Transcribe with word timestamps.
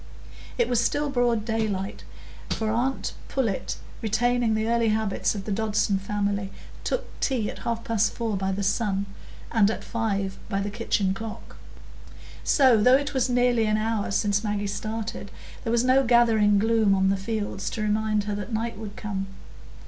It 0.57 0.67
was 0.67 0.83
still 0.83 1.11
broad 1.11 1.45
daylight, 1.45 2.03
for 2.49 2.71
aunt 2.71 3.13
Pullet, 3.29 3.77
retaining 4.01 4.55
the 4.55 4.67
early 4.67 4.89
habits 4.89 5.35
of 5.35 5.45
the 5.45 5.51
Dodson 5.51 5.99
family, 5.99 6.51
took 6.83 7.05
tea 7.19 7.51
at 7.51 7.59
half 7.59 7.83
past 7.83 8.11
four 8.11 8.35
by 8.35 8.51
the 8.51 8.63
sun, 8.63 9.05
and 9.51 9.69
at 9.69 9.83
five 9.83 10.39
by 10.49 10.59
the 10.59 10.71
kitchen 10.71 11.13
clock; 11.13 11.55
so, 12.43 12.81
though 12.81 12.97
it 12.97 13.13
was 13.13 13.29
nearly 13.29 13.67
an 13.67 13.77
hour 13.77 14.09
since 14.09 14.43
Maggie 14.43 14.65
started, 14.65 15.29
there 15.63 15.71
was 15.71 15.83
no 15.83 16.03
gathering 16.03 16.57
gloom 16.57 16.95
on 16.95 17.09
the 17.09 17.15
fields 17.15 17.69
to 17.69 17.83
remind 17.83 18.23
her 18.23 18.33
that 18.33 18.47
the 18.47 18.55
night 18.55 18.79
would 18.79 18.95
come. 18.95 19.27